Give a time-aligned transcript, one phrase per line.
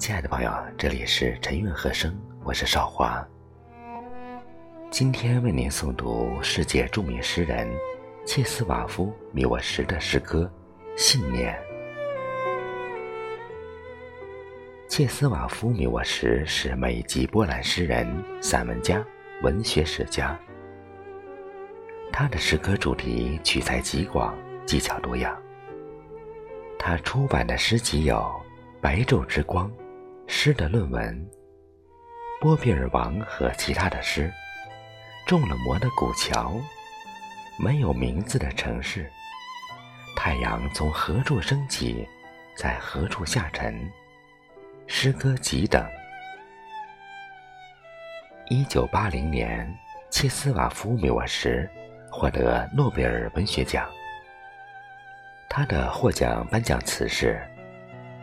[0.00, 3.22] 亲爱的朋友，这里是陈韵和声，我是少华。
[4.90, 7.70] 今天为您诵读世界著名诗人
[8.24, 10.50] 切斯瓦夫·米沃什的诗歌
[10.98, 11.54] 《信念》。
[14.88, 18.08] 切斯瓦夫·米沃什是美籍波兰诗人、
[18.40, 19.04] 散文家、
[19.42, 20.34] 文学史家。
[22.10, 25.36] 他的诗歌主题取材极广，技巧多样。
[26.78, 28.16] 他出版的诗集有
[28.80, 29.68] 《白昼之光》
[30.42, 31.14] 《诗的论文》
[32.40, 34.22] 《波比尔王和其他的诗》
[35.28, 36.52] 《中了魔的古桥》
[37.62, 39.04] 《没有名字的城市》
[40.16, 42.08] 《太阳从何处升起，
[42.56, 43.74] 在何处下沉》
[44.86, 45.86] 《诗歌集》等。
[48.48, 49.70] 一九八零年，
[50.08, 51.68] 切斯瓦夫·米沃什。
[52.10, 53.86] 获得诺贝尔文学奖。
[55.50, 57.46] 他的获奖颁奖词是：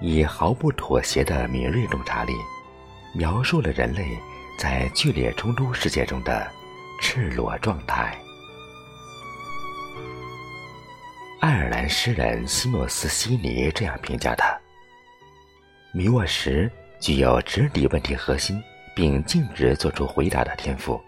[0.00, 2.32] 以毫不妥协的敏锐洞察力，
[3.14, 4.18] 描述了人类
[4.58, 6.50] 在剧烈冲突世界中的
[7.00, 8.16] 赤裸状态。
[11.40, 14.58] 爱尔兰诗人西诺斯·西尼这样评价他：
[15.92, 18.62] 米沃什具有直抵问题核心
[18.94, 21.00] 并径直做出回答的天赋。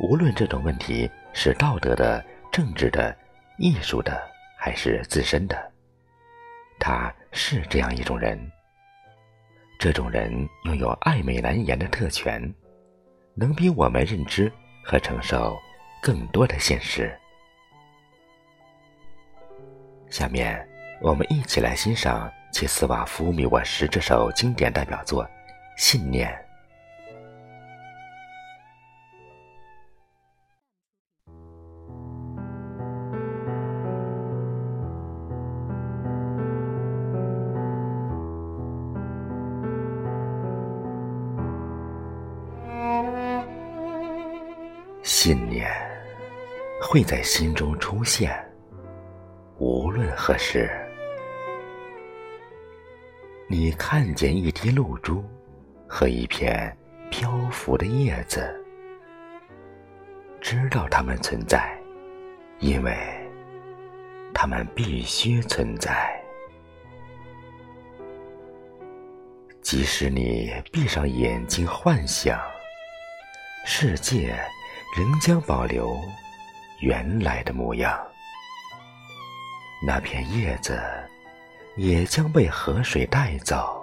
[0.00, 1.10] 无论这种问题。
[1.34, 3.16] 是道德的、政治的、
[3.58, 4.20] 艺术的，
[4.58, 5.70] 还是自身的？
[6.78, 8.38] 他是这样一种人。
[9.78, 12.52] 这种人拥有爱美难言的特权，
[13.34, 15.56] 能比我们认知和承受
[16.02, 17.16] 更多的现实。
[20.10, 20.66] 下面，
[21.00, 25.24] 我们一起来欣赏切斯瓦夫·米沃什这首经典代表作
[25.76, 26.28] 《信念》。
[45.28, 45.70] 信念
[46.80, 48.34] 会在心中出现，
[49.58, 50.70] 无论何时。
[53.46, 55.22] 你看见一滴露珠
[55.86, 56.74] 和一片
[57.10, 58.58] 漂浮的叶子，
[60.40, 61.78] 知道它们存在，
[62.60, 62.96] 因为
[64.32, 66.18] 它们必须存在。
[69.60, 72.40] 即使你闭上眼睛幻想
[73.66, 74.34] 世界。
[74.96, 75.96] 仍将保留
[76.80, 77.96] 原来的模样，
[79.86, 80.80] 那片叶子
[81.76, 83.80] 也将被河水带走，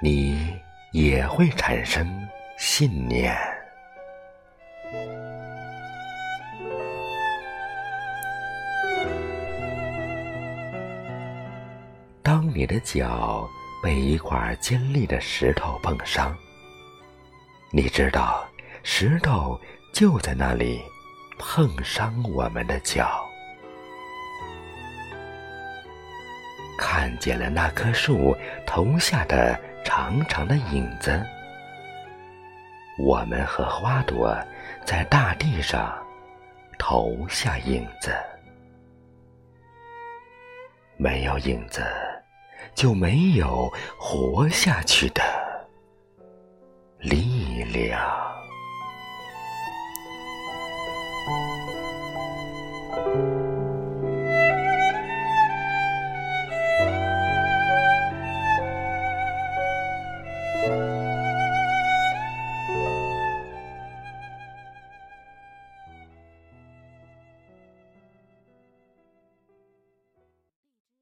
[0.00, 0.56] 你
[0.92, 3.36] 也会产生信念。
[12.22, 13.48] 当你的脚
[13.82, 16.36] 被一块尖利的石头碰伤，
[17.72, 18.47] 你知道。
[18.82, 19.60] 石头
[19.92, 20.82] 就在那里，
[21.38, 23.24] 碰伤我们的脚。
[26.78, 31.20] 看见了那棵树投下的长长的影子，
[32.98, 34.36] 我们和花朵
[34.84, 35.92] 在大地上
[36.78, 38.14] 投下影子。
[40.96, 41.84] 没有影子，
[42.74, 43.68] 就没有
[43.98, 45.22] 活下去的
[46.98, 48.37] 力量。
[51.28, 51.57] thank you